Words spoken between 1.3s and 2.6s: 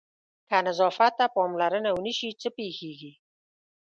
پاملرنه ونه شي څه